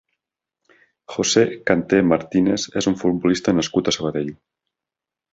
[1.17, 4.33] José Kanté Martínez és un futbolista nascut a Sabadell.